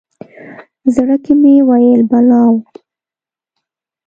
[0.95, 2.59] زړه کې مې ویل بلا وه.